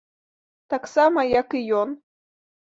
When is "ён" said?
1.83-1.95